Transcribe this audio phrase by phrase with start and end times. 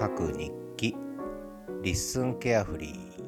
[0.00, 0.96] 書く日記。
[1.82, 3.22] リッスンケアフリー、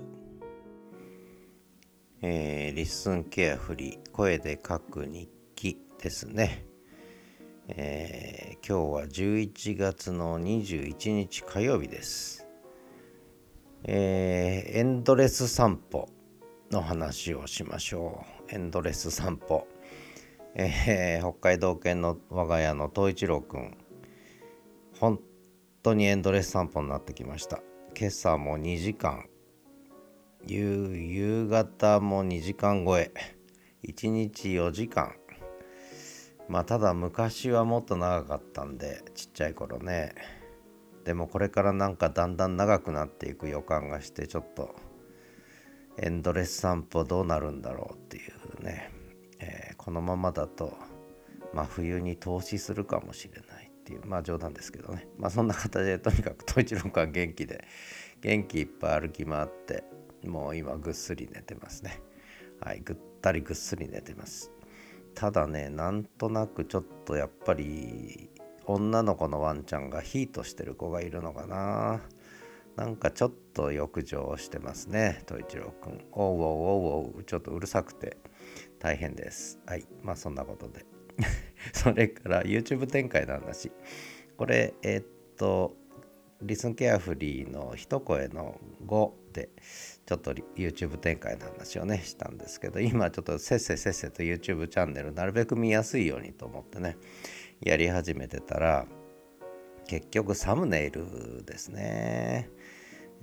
[2.23, 4.11] えー、リッスンケアフリー。
[4.11, 6.65] 声で書く日記ですね、
[7.69, 12.47] えー、今日は11月の21日火曜日です、
[13.85, 16.09] えー、エンドレス散歩
[16.71, 18.55] の話をしましょう。
[18.55, 19.69] エンドレス散歩。
[20.55, 23.77] えー、北海道犬の我が家の東一郎くん
[24.99, 25.21] 本
[25.83, 27.61] 当にエンドレス散歩になってきました。
[27.99, 29.27] 今朝も2時間。
[30.47, 33.13] 夕夕方も2時間超え。
[33.85, 35.15] 1日4時間。
[36.49, 40.15] まあただ昔はもっと長かったんでちっちゃい頃ね。
[41.05, 44.77] でもこれからなんかだんだん長くなっていく予感がしてちょっと
[45.99, 48.21] エンドレス散歩どうなるんだろうってい
[48.61, 48.91] うね。
[49.41, 50.77] えー、このままだと
[51.53, 53.52] 真冬に投資するかもしれない。
[53.83, 57.65] っていうまあ冗談ですけどねまあそんな形でとにかく統一郎君は元気で
[58.21, 59.85] 元気いっぱい歩き回って
[60.25, 62.01] もう今ぐっすり寝てますね
[62.61, 64.53] はいぐったりぐっすり寝てます
[65.15, 68.31] ただねなんとなくちょっとやっぱり
[68.67, 72.01] 女の子のワンちゃんがヒートしてる子がいるのかな
[72.77, 76.05] なんかちょっと浴場してますね、統一郎くん。
[76.13, 78.17] おうおうおうおう、ちょっとうるさくて
[78.79, 79.59] 大変です。
[79.67, 79.87] はい。
[80.03, 80.87] まあそんなことで。
[81.75, 83.71] それから YouTube 展開の話。
[84.37, 85.77] これ、え、っと、
[86.43, 89.51] リスンケアフリーの一声の5で
[90.05, 96.97] ちょっと YouTube 展開の話をねしたんですけど今ちょっとせっせせっせと YouTube チャンネルなるべく見やすいようにと思ってね
[97.61, 98.87] やり始めてたら
[99.87, 102.51] 結局サムネイルですね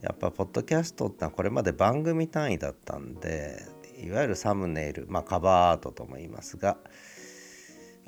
[0.01, 3.65] やっぱポッドキャストってのはこれまで番組単位だったんで
[4.01, 6.77] いわゆるサムネイルまあカバーアートとも言いますが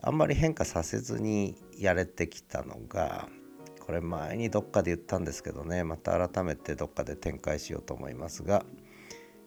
[0.04, 3.30] あんまり変化させずにやれてきたのが
[3.80, 8.66] これ前にどっかで言ったんですけどねまた改めてどっかで展開しようと思いますが、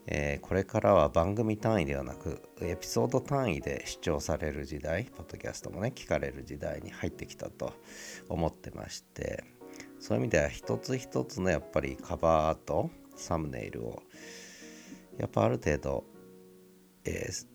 [0.07, 7.73] えー、これからは番組単位ではなくエピソード単位で視聴される時代ポッドキャストもね聞かれる時代に入ってきたと
[8.29, 9.45] 思ってまして
[9.99, 14.03] そういう意味では一つ一つのやっぱりカバーアートサムネイルを
[15.19, 16.05] やっぱある程度、
[17.05, 17.47] えー、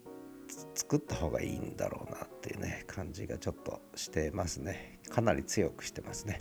[0.75, 4.99] 作った方がいいんだろうなっていうね感じがちょっとしてますね。
[5.09, 6.39] かなり強くしてますね。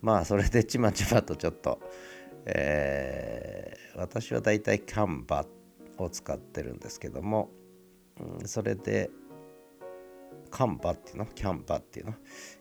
[0.00, 1.80] まあそれでちまちまとちょっと、
[2.46, 5.46] えー、私はだいたいキャンバ
[5.98, 7.50] を使ってるんですけども、
[8.20, 9.10] うん、それで
[10.50, 11.26] カンバっていうの？
[11.26, 12.14] キャンバっていうの？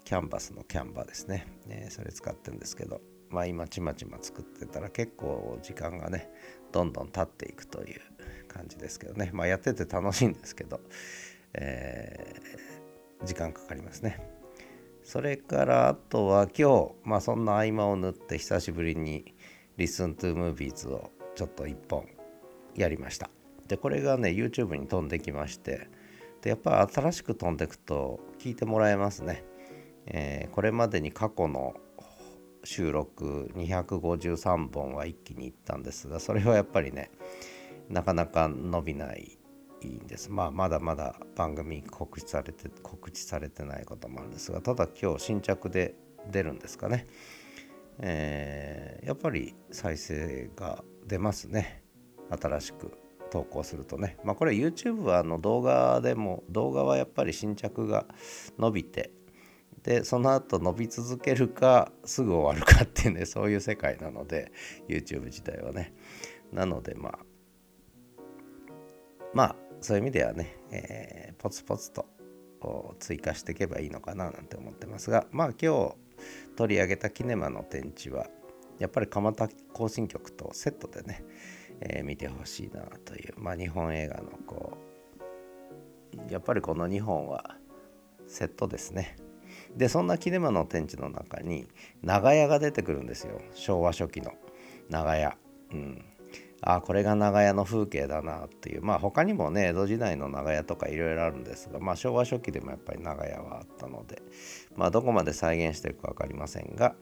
[0.04, 6.30] キャンバスのキャンバですね、えー、それ使ってるんですけどまあ今ちまちま作ってたら結構時間がね
[6.72, 8.02] どんどん経っていくという
[8.52, 9.30] 感じですけどね。
[9.34, 10.80] まあやってて楽しいんですけど、
[11.54, 14.20] えー、時間かかりますね。
[15.04, 19.34] それからあとは今日まあそんな合間を縫って久しぶりに
[19.78, 22.08] Listen to Movies をちょっと1本
[22.76, 23.30] やりました。
[23.72, 25.88] でこれがね YouTube に飛んできまして
[26.42, 29.46] でやっぱ新しく飛んでくと聞いてもらえますね、
[30.08, 31.76] えー、これまでに過去の
[32.66, 37.12] 収録253本は一気にいったんですがそれはやっぱりね
[37.92, 39.38] なかなか伸びない
[39.86, 45.96] んですまあまだまだ番組告知されて告知されてないこともあるんですがただ今日新着で
[46.32, 47.08] 出るんですかね
[48.00, 51.84] えー、やっぱり再生が出ますね
[52.30, 52.98] 新しく
[53.32, 54.18] 投稿するとね。
[54.24, 58.06] まあこれ YouTube はあの動画でも動画はやっぱり新着が
[58.58, 59.12] 伸びて
[59.84, 64.52] でその後伸び続けるかすぐ終わるかっていうねそういう世界なので
[64.88, 65.94] YouTube 自体はね。
[66.52, 67.20] なのでまあ
[69.34, 72.06] まあそういう意味ではね、えー、ポツポツと
[73.00, 75.96] 追加していけばいいのかななんて思ってますがまあ今日
[76.56, 78.28] 取り上げたキネマの展示は
[78.78, 81.24] やっぱり蒲田行進曲とセットでね、
[81.82, 84.78] えー、見てほしいなという、まあ、日本映画のこ
[86.30, 87.56] うやっぱりこの2本は
[88.28, 89.16] セットですね。
[89.76, 91.68] でそんなキネマの展示の中に
[92.02, 94.34] 長屋が出てくるんですよ昭和初期の
[94.90, 95.38] 長屋。
[95.72, 96.06] うん、
[96.62, 98.82] あこれが長屋の風景だなっていう。
[98.82, 104.22] まあ他にもね江戸時代の長屋とかいろいろあるんですがまあ昭和初期でもやっぱり長屋はあったので
[104.76, 106.96] まあどこまで再現していくか分かりませんが、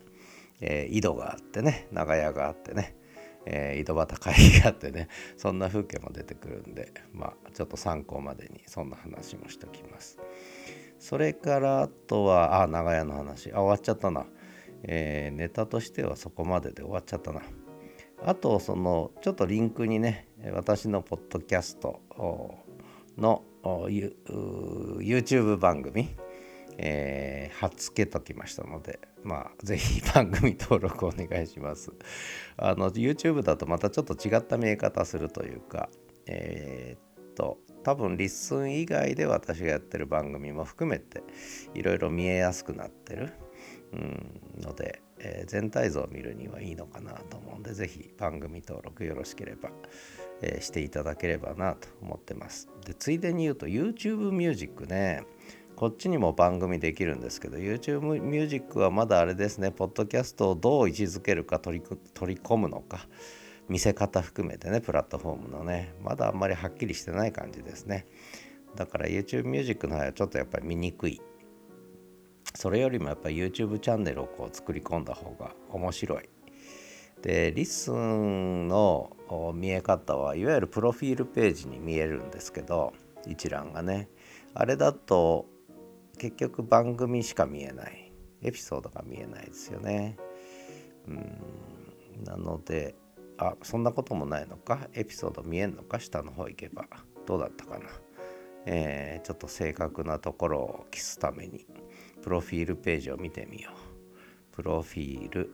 [0.61, 2.95] えー、井戸があってね長屋があってね
[3.45, 5.07] えー、井戸端会議があってね
[5.37, 10.19] そんな風景も出てくるんでまあちょっと参考までにそんな話もしておきます。
[10.99, 13.51] それからあとはあ長屋の話。
[13.51, 14.25] あ終わっちゃったな、
[14.83, 17.41] えー、ネタとしてはそこまでで終わっちゃったな。
[18.25, 22.01] あとそのちょっとリンクにね私のポッドキャスト
[23.17, 26.09] の YouTube 番組
[26.81, 31.91] えー、貼っつけときましたので、まあ、ぜひ番組登録お願いします。
[32.55, 35.89] あの、YouTube だとまたちょっと違った見え方するというか、
[36.25, 41.21] えー、っと、多分 LISTEN 以外で私がやってる番組も含めて
[41.73, 43.33] いろいろ見えやすくなってる、
[43.91, 49.69] うん、ので、えー、全体像を見るにはいいのかなと思うんで是非番組登録よろしければ、
[50.41, 52.69] えー、していただければなと思ってます。
[52.85, 55.23] でついでに言うと YouTube ミュージックね。
[55.75, 59.71] こっちにも番組できるんですけど YouTube ミュージックはまだあれですね。
[59.71, 63.07] ポッドキャストをどう位置づけるか取り取り込むのか
[63.69, 65.93] 見せ方含めてねプラットフォームのね。
[66.03, 68.07] まだあんまりはっきりしてない感じですね。
[68.75, 71.21] だから YouTube ミュージックの方はちょっとやっぱり見にくい。
[72.55, 76.29] それよりもやっぱり YouTube チャンネルをこう作り込んだ方が面白い。
[77.21, 79.15] で LISTEN の
[79.53, 82.93] 見え方はいわゆるプロフィールページに見えるんですけど
[83.27, 84.09] 一覧がね。
[84.53, 85.45] あれだと
[86.17, 88.11] 結局番組しか見えない。
[88.41, 90.17] エピソードが見えないですよね。
[91.07, 92.23] うん。
[92.23, 92.95] なので
[93.37, 94.87] あそんなこともないのか？
[94.93, 95.99] エピソード見えんのか？
[95.99, 96.85] 下の方行けば
[97.25, 97.85] どうだったかな？
[98.65, 101.65] えー、ちょっと正確なところを期すために。
[102.21, 103.71] プロフィールページを見てみよ
[104.51, 104.55] う。
[104.55, 105.51] プロフィール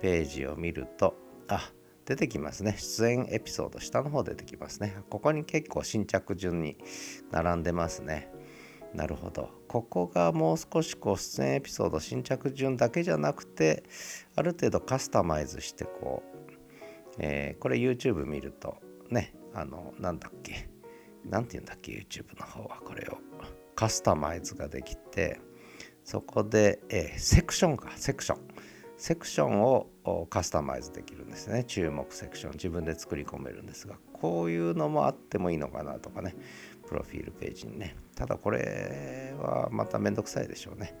[0.00, 1.14] ページを見ると
[1.48, 1.70] あ
[2.06, 2.76] 出てきますね。
[2.78, 4.96] 出演エピソード下の方出てきますね。
[5.08, 6.76] ここに結構新着順に
[7.30, 8.30] 並んでますね。
[8.92, 9.50] なるほど。
[9.68, 13.84] ここがもう少しこう出演エピソード新着順だけじゃなくて
[14.36, 16.52] ある程度カスタマイズしてこう、
[17.18, 18.76] えー、これ YouTube 見ると
[19.10, 20.68] ねあのなんだっけ
[21.24, 23.18] なんて言うんだっけ YouTube の方はこれを。
[23.74, 25.40] カスタマイズができて
[26.04, 28.38] そこで、えー、セクションかセクション。
[28.96, 29.88] セクションを
[30.30, 31.64] カスタマイズできるんですね。
[31.64, 36.34] 注目セクション自分で作り込めるんですがこういうのもあってもいいのかなとかね。
[36.86, 37.96] プロフィールページにね。
[38.14, 40.94] ただこれはまためんどくさいでしょうね。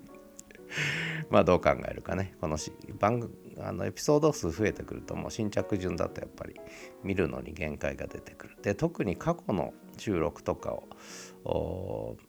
[1.30, 2.34] まあどう考えるかね。
[2.40, 6.54] このし番あのエピソード数増えてくるともう新着順だとやっぱり
[7.02, 8.56] 見るのに限界が出てくる。
[8.62, 10.88] で特に過去の収録とかを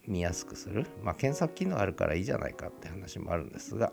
[0.08, 3.92] 見やすくする、まあ、検索機能あるからいいじゃないかって話もあるんですが、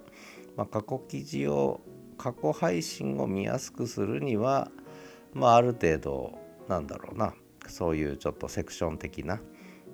[0.56, 1.81] まあ、過去記事を
[2.17, 4.70] 過去配信を見やすくするには、
[5.32, 6.38] まあ、ある程度
[6.69, 7.35] なんだろうな
[7.69, 9.41] そういうちょっとセクション的な、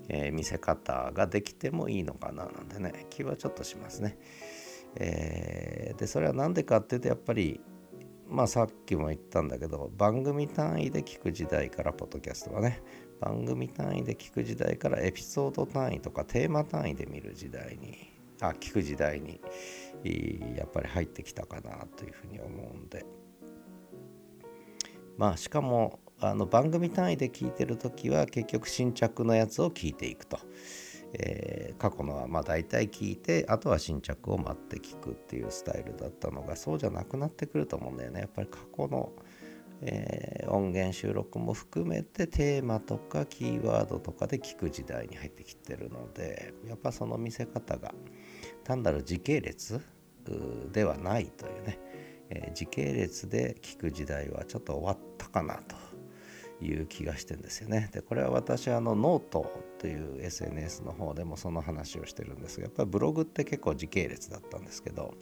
[0.09, 4.19] えー、見せ方ができてもいいのかななんてね気はちょっとしますね。
[4.97, 7.61] えー、でそれは何でかっていうとやっぱり
[8.29, 12.83] まあさっきも言ったんだけど番組単位で聞く時代からポッドキャストはね
[13.21, 19.41] 番組単位で聞く時代からエピソード単位とかテーマ単位で見る時代にあ聞く時代に
[20.57, 23.05] やっぱり入ってきたかなというふうに思うんで
[25.17, 30.39] まあしかもあの番組単位で聞いてる時は結局新着のやつを聞いていくと。
[31.17, 38.21] えー、過去のはまあ大体聞いてあとは新着を待って聞くっていうスタイルだったのがそうじゃなくなってくると思うんだよね。
[38.21, 39.13] やっぱり過去の、
[39.83, 47.95] えー、音源収録も含めてテーマとかキーワードとかで聞く時代に入ってきてるのでやっぱその見せ方が
[48.65, 49.81] 単なる時系列
[50.73, 51.79] ではないというね、
[52.31, 55.84] えー、時系列で聞く時代はちょっと終わったかなと。
[56.67, 57.91] いう気がしてんですよね。
[57.93, 59.47] でこれは私あのノート
[59.79, 65.15] という SNS の方でもその話をしてるんですがやっぱりブログって結構時系列だったんですけど、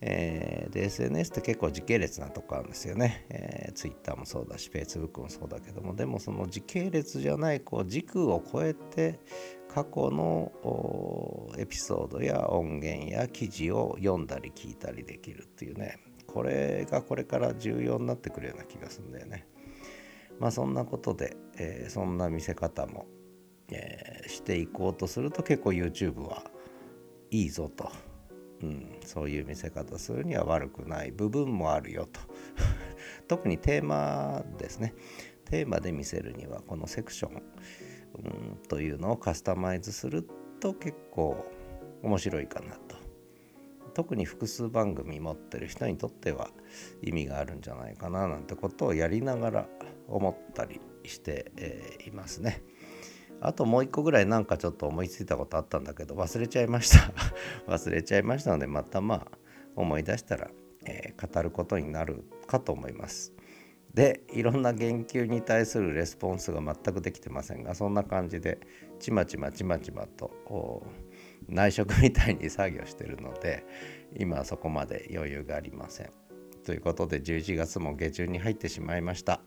[0.00, 9.20] えー、で SNS って結構時系列なとこあるんですよね、えー、Twitter もそうだし Facebook もそうだけどもでもその時系列じゃないこう時空を超えて
[9.68, 10.52] 過去の
[11.56, 19.46] エピソードや音源や記事を読んだり聞いたりできるっていうねこれがこれから重要になってくるような気がするんだよね。
[20.42, 23.06] まあそんなことで、えー、そんな見せ方も、
[23.70, 26.42] えー、していこうとすると結構 YouTube は
[27.30, 27.92] いいぞと、
[28.60, 32.20] うん、そういう見せ方するには悪くない部分もあるよと。
[33.28, 34.94] 特にテーマですね。
[35.44, 37.42] テーマで見せるにはこのセクション、
[38.16, 40.26] うん、というのをカスタマイズする
[40.58, 41.46] と結構
[42.02, 42.96] 面白いかなと。
[43.94, 46.50] 特に複数番組持ってる人にとっては
[47.00, 49.68] 意味があるんじゃないかななんてことをやりながら
[50.08, 52.62] 思ったりして、えー、いますね。
[53.40, 57.12] あともう一個ぐらいなんかちょっと思いついたことあったんだけど忘れちゃいました
[57.66, 59.38] 忘れちゃいましたのでまたまあ
[59.74, 60.48] 思い出したら、
[60.86, 63.34] えー、語ることになるかと思います。
[63.94, 68.58] でいろんな言及に対するレスポンスが全くできてませんがそんな感じで
[69.00, 70.86] ちまちまちまちまと
[71.46, 73.66] 内職みたいに作業してるので
[74.16, 76.10] 今はそこまで余裕がありません。
[76.64, 79.42] ということで11月も下旬に入ってしまいました。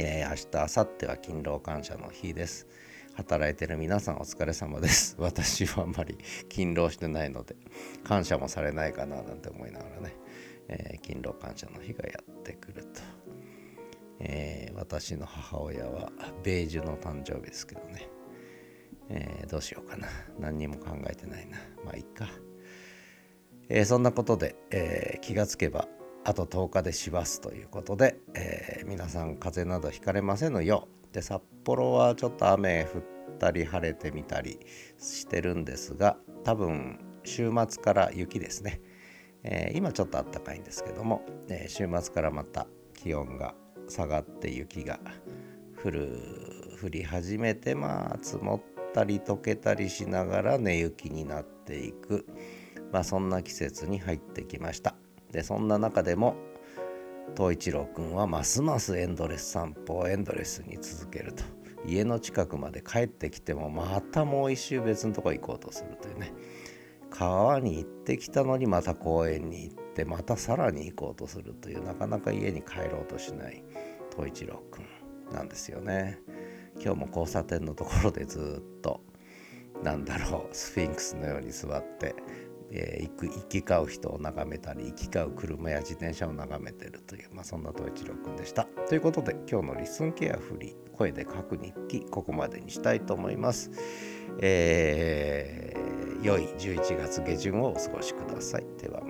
[0.00, 2.68] えー、明日明後日は勤労感謝の日です。
[3.14, 5.16] 働いてる皆さんお疲れ様です。
[5.18, 6.16] 私はあんまり
[6.48, 7.56] 勤労してないので、
[8.04, 10.14] 感謝もされないかななんて思いながらね、
[10.68, 13.00] えー、勤労感謝の日がやってくると。
[14.20, 16.12] えー、私の母親は
[16.44, 18.08] ベージュの誕生日ですけどね、
[19.08, 20.06] えー、どうしようかな。
[20.38, 21.58] 何にも考えてないな。
[21.84, 22.28] まあいいか。
[23.68, 25.88] えー、そんなことで、えー、気がつけば
[26.28, 33.02] あと10日で師走ということで、えー、皆さん風邪などひかれませんのよで札幌はちょっと雨降っ
[33.38, 34.60] たり晴れてみたり
[34.98, 38.82] してるんですが多分週末から雪ですね、
[39.42, 43.54] えー、今ちょっと暖かいんですけども、えー、週末からまた気温が
[43.88, 45.00] 下がって雪が
[45.82, 52.26] 降る降り始めてまあ積もったり溶けたりしながら寝雪になっていく
[52.92, 54.94] まあそんな季節に入ってきました。
[55.32, 56.36] でそんな中でも
[57.36, 61.44] 東一郎くんはますますエンドレス散歩をエンドレスに続けると。
[61.86, 66.32] 家の近くまで帰ってきてもまたもう一周別のとこ行こうとするというね。
[67.10, 73.64] 川に行ってきたのにまた公園に行ってまたさらに行こうとするというなかなか家に帰ろうとしない
[74.10, 76.18] 東一郎くんなんですよね。
[76.80, 79.00] 今日も交差点のところでずっと
[79.82, 82.14] なんだろうスフィンクスのように座って
[82.70, 88.64] えー、行き交う人を眺めたり行き交う車や自転車を眺めてるという、まあ、そんな統一郎くんでした。
[88.88, 93.70] ということで今日のリスンケアフリー声で書く日記ここまでにしたいと思います。
[94.40, 98.66] えー、良い11月下旬をお過ごしください。
[98.78, 99.02] では